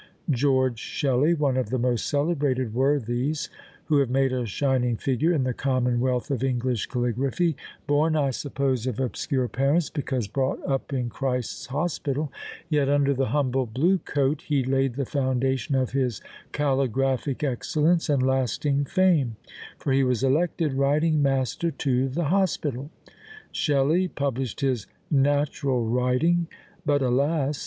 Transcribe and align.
"George 0.31 0.79
Shelley, 0.79 1.35
one 1.35 1.57
of 1.57 1.69
the 1.69 1.77
most 1.77 2.09
celebrated 2.09 2.73
worthies 2.73 3.49
who 3.85 3.99
have 3.99 4.09
made 4.09 4.33
a 4.33 4.47
shining 4.47 4.97
figure 4.97 5.31
in 5.31 5.43
the 5.43 5.53
commonwealth 5.53 6.31
of 6.31 6.43
English 6.43 6.87
caligraphy, 6.87 7.55
born 7.85 8.15
I 8.15 8.31
suppose 8.31 8.87
of 8.87 8.99
obscure 8.99 9.47
parents, 9.47 9.91
because 9.91 10.27
brought 10.27 10.59
up 10.65 10.91
in 10.91 11.09
Christ's 11.11 11.67
Hospital, 11.67 12.31
yet 12.67 12.89
under 12.89 13.13
the 13.13 13.27
humble 13.27 13.67
blue 13.67 13.99
coat 13.99 14.41
he 14.47 14.63
laid 14.63 14.95
the 14.95 15.05
foundation 15.05 15.75
of 15.75 15.91
his 15.91 16.19
caligraphic 16.51 17.43
excellence 17.43 18.09
and 18.09 18.23
lasting 18.25 18.85
fame, 18.85 19.35
for 19.77 19.93
he 19.93 20.03
was 20.03 20.23
elected 20.23 20.73
writing 20.73 21.21
master 21.21 21.69
to 21.69 22.09
the 22.09 22.23
hospital." 22.33 22.89
Shelley 23.51 24.07
published 24.07 24.61
his 24.61 24.87
"Natural 25.11 25.85
Writing;" 25.85 26.47
but, 26.83 27.03
alas! 27.03 27.59